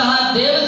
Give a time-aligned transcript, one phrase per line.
[0.00, 0.59] derradeira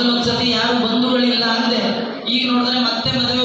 [0.00, 1.80] ಮೊದಲೊಂದ್ಸತಿ ಯಾರು ಬಂಧುಗಳಿಲ್ಲ ಅಂದೆ
[2.30, 3.42] ಈಗ ನೋಡಿದ್ರೆ ಮತ್ತೆ ಮದುವೆ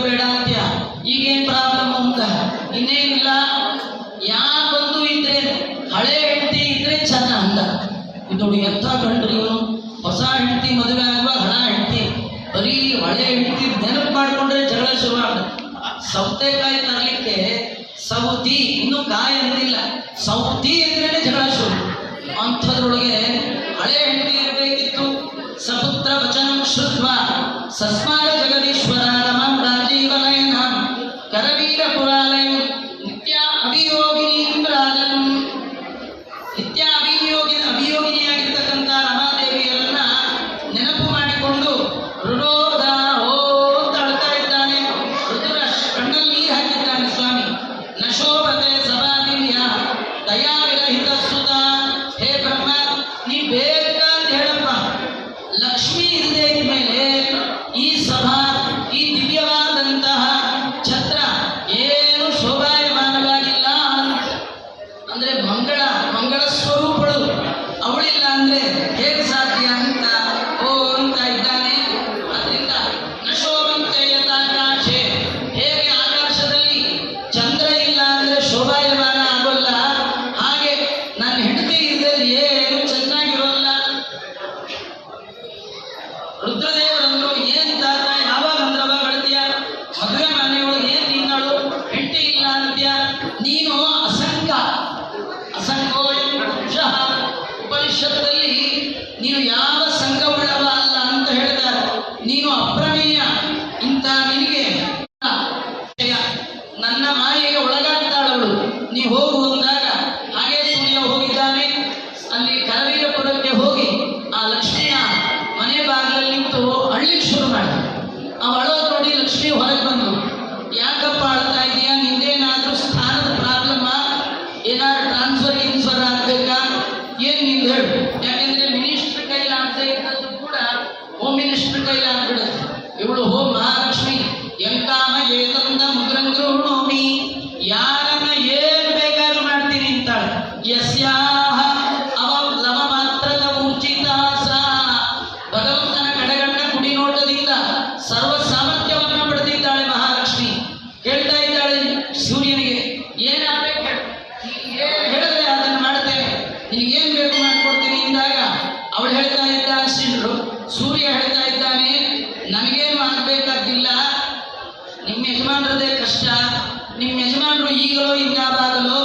[167.88, 169.00] వీధిలో ఇంద్రాబాద్లో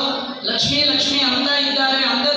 [0.44, 2.29] లక్ష్మీ లక్ష్మి అంతా ఇద్దాలని అంతా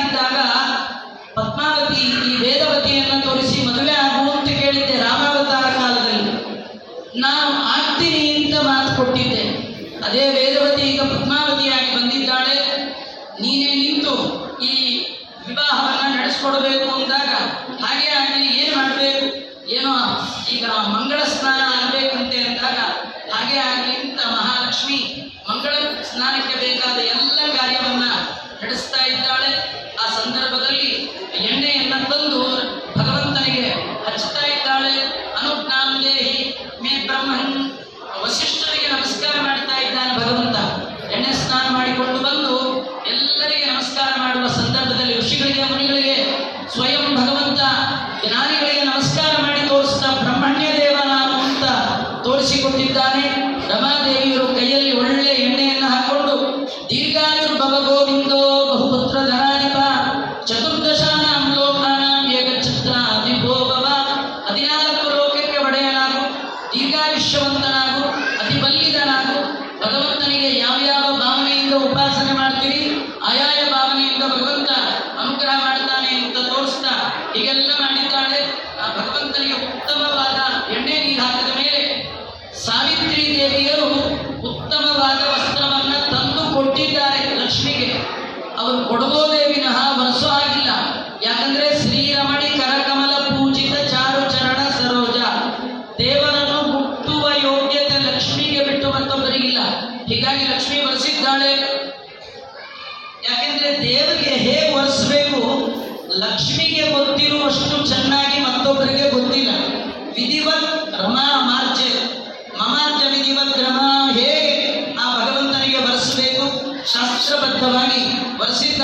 [0.00, 0.36] ಆಗಿದ್ದಾಗ
[1.34, 6.32] ಪದ್ಮಾವತಿ ಈ ವೇದವತಿಯನ್ನು ತೋರಿಸಿ ಮದುವೆ ಆಗು ಅಂತ ಕೇಳಿದ್ದೆ ರಾಮಾವತಾರ ಕಾಲದಲ್ಲಿ.
[7.20, 9.44] ನಾನು ಆಗ್ತೀನಿ ಅಂತ ಮಾತು ಕೊಟ್ಟಿದ್ದೆ.
[10.06, 12.56] ಅದೇ ವೇದವತಿ ಈಗ ಪದ್ಮಾವತಿಯಾಗಿ ಬಂದಿದ್ದಾಳೆ.
[13.40, 14.14] ನೀನೇ ನಿಂತು
[14.62, 14.74] ಈ
[15.48, 17.30] ವಿವಾಹವನ್ನು ನಡೆಸ್ಕೊಡ್ಬೇಕು ಅಂದಾಗ
[17.84, 19.26] ಹಾಗೆ ಆಗಲಿ, ಏನು ಮಾಡಬೇಕು?
[19.70, 19.92] ಏನೋ,
[20.52, 20.64] ಈಗ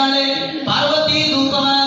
[0.06, 0.26] ಗಾಲೆ
[0.64, 1.85] ಪಾರ್ವತಿ ರೂಪವಾದ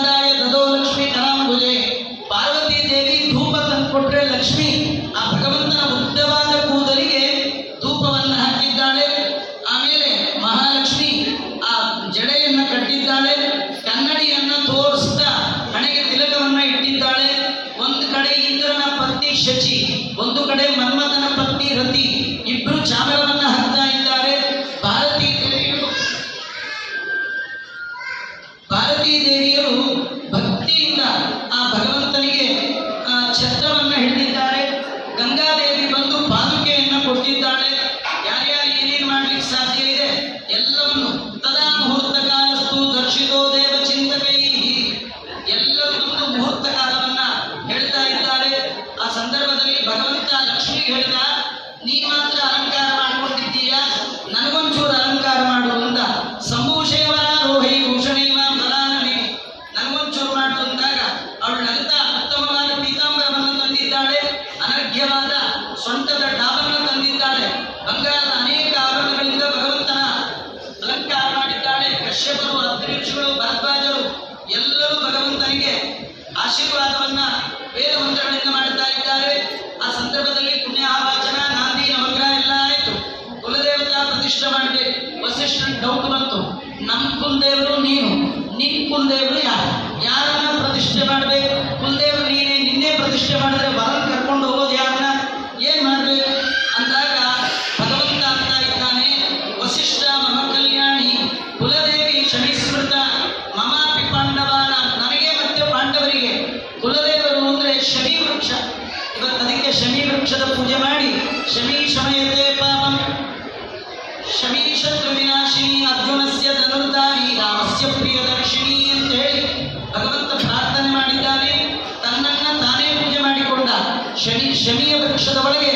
[125.20, 125.72] ವರ್ಷದ ಒಳಗೆ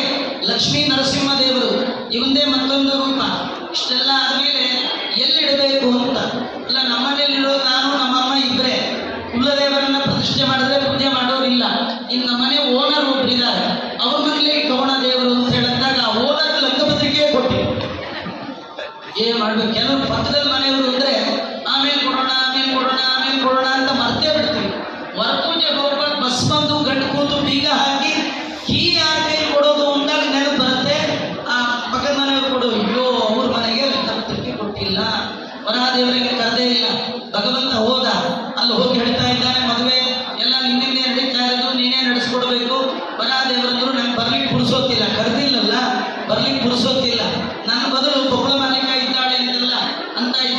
[0.47, 1.71] ಲಕ್ಷ್ಮೀ ನರಸಿಂಹದೇವರು
[2.13, 3.21] ಇವಂದೇ ಮತ್ತೊಂದು ರೂಪ
[3.73, 4.63] ಇಷ್ಟೆಲ್ಲ ಆದಮೇಲೆ
[5.17, 6.17] ಎಲ್ಲಿಡಬೇಕು ಅಂತ?
[6.69, 7.91] ಇಲ್ಲ ನಮ್ಮನೇಲಿರೋ ನಾನು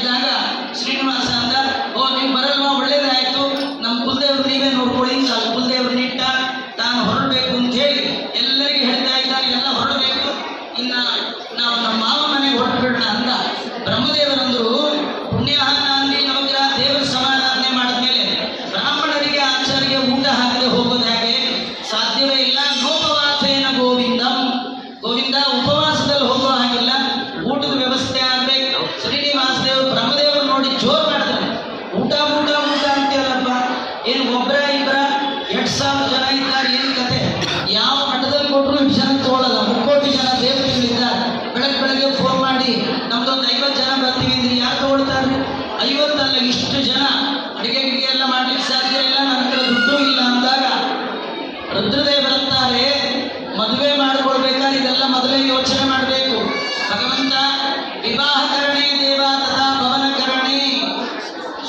[0.06, 0.28] ಇದ್ದಾಗ
[0.80, 1.56] ಶ್ರೀನಿವಾಸ ಅಂತ
[1.98, 3.44] ಓ ನೀವು ಒಳ್ಳೆದಾಯ್ತು ಒಳ್ಳೇದಾಯ್ತು.
[3.84, 5.55] ನಮ್ಮ ಕುಲದೇವ್ರು ನೀವೇ ನೋಡ್ಕೊಳ್ಳಿ ಸಾಕು.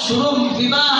[0.08, 0.95] شرورهم فيما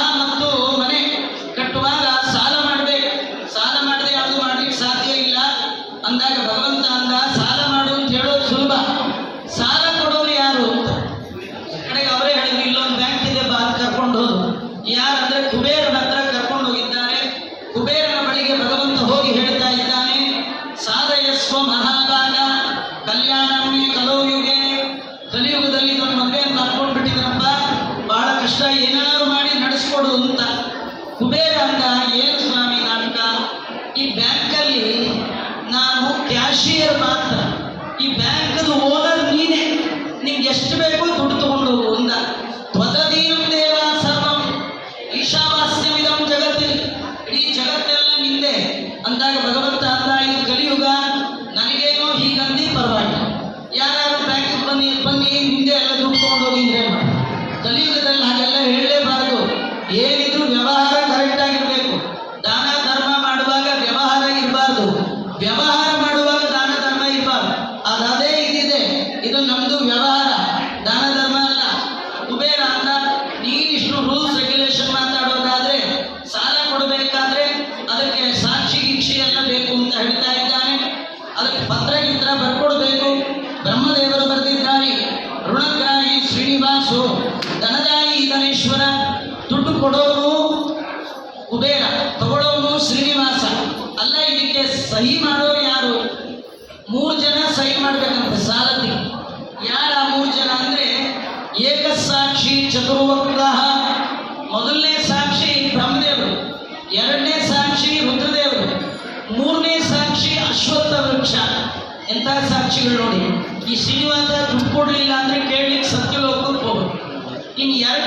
[117.67, 118.06] in Yark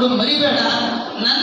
[0.00, 0.58] ನೋಡು ಮರಿಬೇಡ.
[1.22, 1.42] ನನ್ನ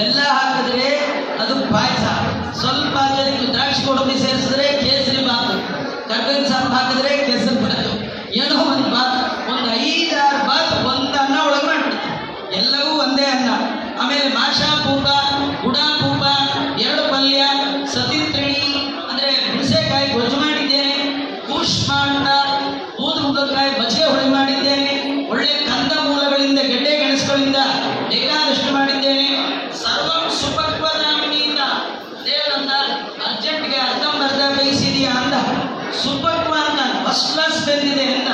[0.00, 0.86] ಬೆಲ್ಲ ಹಾಕಿದ್ರೆ
[1.42, 1.89] ಅದು ಬಾಯಿ
[35.94, 38.28] ಸೂಪರ್ ಮಾರ್ಕ್ ಫಸ್ಟ್ ಕ್ಲಾಸ್ ಬಂದಿದೆ ಅಂತ.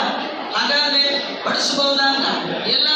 [0.56, 1.02] ಹಾಗಾದ್ರೆ
[1.44, 2.54] ಬಡಿಸಬಹುದಾ ಅಂತ?
[2.66, 2.88] ಎಲ್ಲ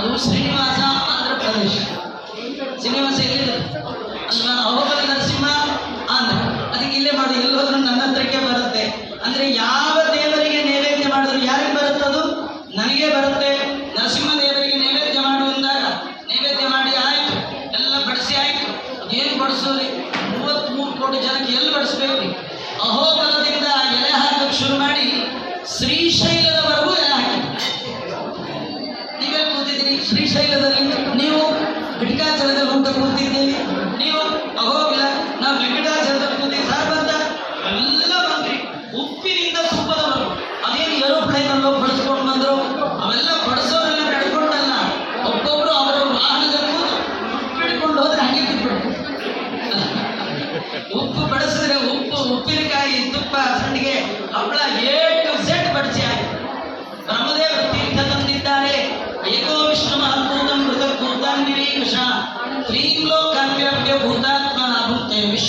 [0.00, 1.91] दूसरी भाषा आंध्र प्रदेश।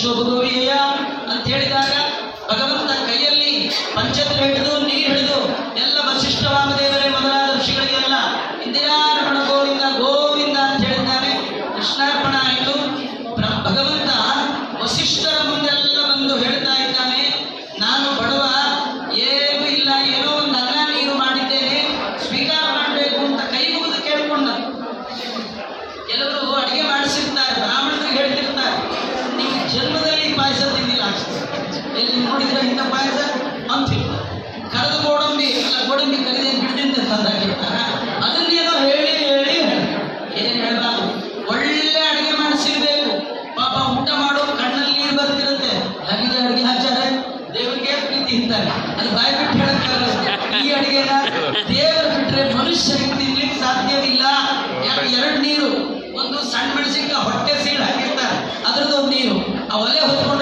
[0.05, 0.71] ವಿಶ್ವಗುರುವಿಯ
[1.31, 1.91] ಅಂತ ಹೇಳಿದಾಗ
[2.49, 3.53] ಭಗವಂತ ಕೈಯಲ್ಲಿ
[3.95, 4.72] ಪಂಚತ್ರ ಹಿಡಿದು
[56.41, 58.37] ಸಣ್ಣ ಮೆಣಸಿನ್ಕಾಯಿ ಹೊಟ್ಟೆ ಸೀಳು ಹಾಕಿರ್ತಾರೆ.
[58.67, 59.35] ಅದ್ರದ್ದು ನೀರು.
[59.71, 60.32] ಆ ಒಲೆ ಹೊತ್ತು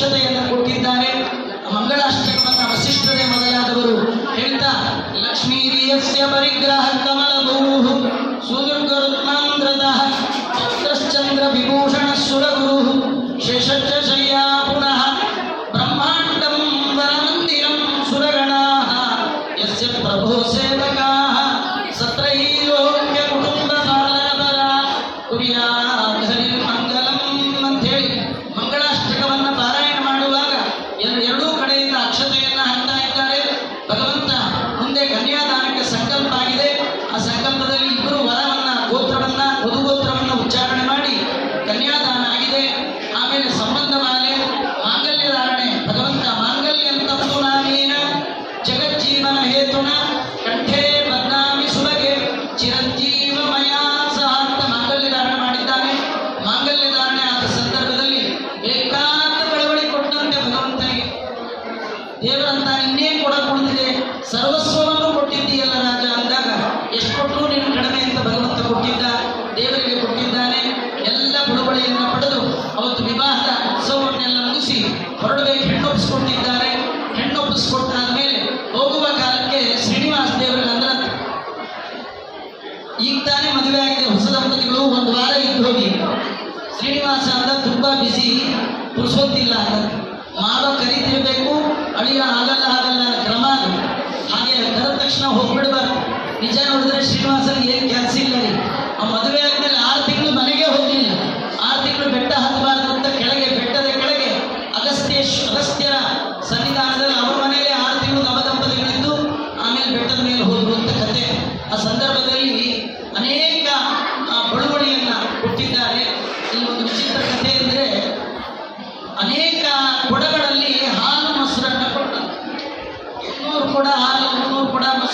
[0.00, 1.08] ಅಕ್ಷತೆಯನ್ನು ಕೊಟ್ಟಿದ್ದಾನೆ
[1.74, 3.94] ಮಂಗಳಾಷ್ಟಕವನ್ನು ವಸಿಷ್ಠರೇ ಮೊದಲಾದವರು
[4.34, 4.70] ಹೇಳ್ತಾ
[5.22, 7.32] ಲಕ್ಷ್ಮೀರಿಯಸ್ಯ ಪರಿಗ್ರಹ ಕಮಲ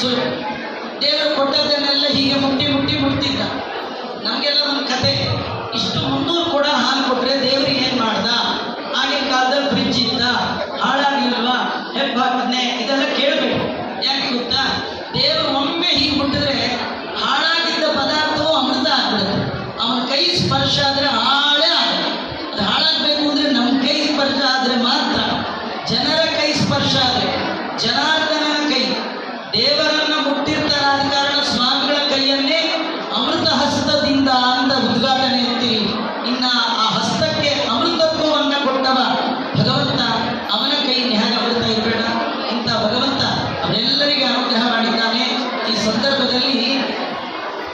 [0.05, 0.25] ಸುಳ್ಳು
[1.03, 3.41] ದೇವರು ಕೊಟ್ಟದ್ದನ್ನೆಲ್ಲ ಹೀಗೆ ಮುಟ್ಟಿ ಮುಟ್ಟಿ ಮುಟ್ತಿದ್ದ.
[4.25, 5.13] ನಮಗೆಲ್ಲ ಒಂದು ಕತೆ.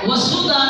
[0.02, 0.69] O assunto da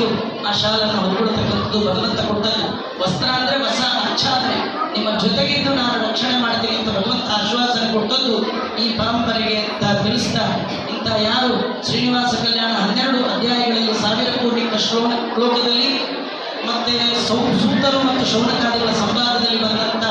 [0.00, 0.08] ಕೈಗೂ
[0.46, 2.62] ಆ ಶಾಲನ್ನು ಹೊರಗೊಡತಕ್ಕಂಥದ್ದು ಭಗವಂತ ಕೊಟ್ಟಲ್ಲ
[3.00, 4.58] ವಸ್ತ್ರ ಅಂದ್ರೆ ವಸ್ತ್ರ ಆಚ್ಛಾದನೆ
[4.94, 8.36] ನಿಮ್ಮ ಜೊತೆಗಿದ್ದು ನಾನು ರಕ್ಷಣೆ ಮಾಡ್ತೀನಿ ಅಂತ ಭಗವಂತ ಆಶ್ವಾಸನೆ ಕೊಟ್ಟದ್ದು
[8.78, 10.44] ಈ ಪರಂಪರೆಗೆ ಅಂತ ತಿಳಿಸ್ತಾ
[10.90, 11.52] ಇಂತ ಯಾರು
[11.86, 15.90] ಶ್ರೀನಿವಾಸ ಕಲ್ಯಾಣ ಹನ್ನೆರಡು ಅಧ್ಯಾಯಗಳಲ್ಲಿ ಸಾವಿರ ಕೋಟಿ ಶ್ರೋಣ ಲೋಕದಲ್ಲಿ
[16.66, 16.94] ಮತ್ತೆ
[17.26, 20.04] ಸೌ, ಸೂತರು ಮತ್ತು ಶೌನಕಾದಿಗಳ ಸಂವಾದದಲ್ಲಿ ಬಂದಂಥ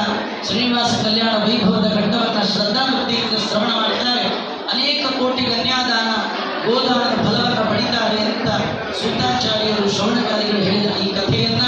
[0.47, 4.23] ಶ್ರೀನಿವಾಸ ಕಲ್ಯಾಣ ವೈಭವದ ಘಟ್ಟವನ್ನು ಶ್ರದ್ಧಾಭಕ್ತಿಯಿಂದ ಶ್ರವಣ ಮಾಡ್ತಾರೆ.
[4.73, 5.53] ಅನೇಕ ಕೋಟಿಗಳ
[8.99, 11.63] ಶಂಕರಾಚಾರ್ಯರು ಶ್ರವಣಕಾರಿಗಳು ಹೇಳಿದ ಈ ಕಥೆಯನ್ನ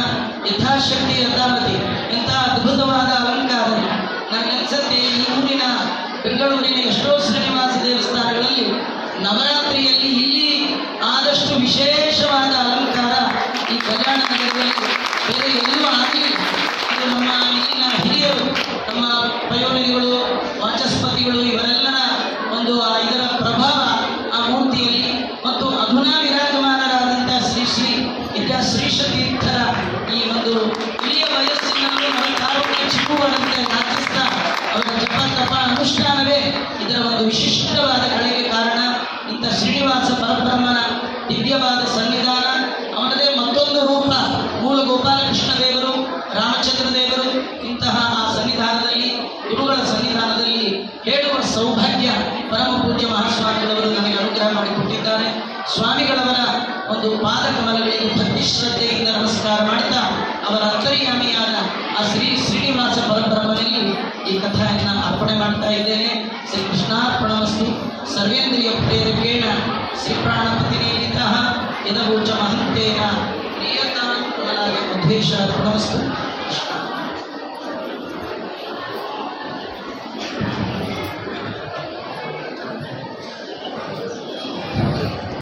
[0.48, 1.76] ಯಥಾಶಕ್ತಿ ಯಥಾಮತಿ
[2.15, 3.70] ಇಂತಹ ಅದ್ಭುತವಾದ ಅಲಂಕಾರ.
[4.34, 5.63] ನನಗನ್ಸುತ್ತೆ ಈ ಊರಿನ
[6.24, 8.65] ಬೆಂಗಳೂರಿನ ಎಷ್ಟೋ ಶ್ರೀನಿವಾಸ ದೇವಸ್ಥಾನಗಳಲ್ಲಿ
[9.24, 9.61] ನವರಾತ್ರಿ
[28.52, 29.51] that station in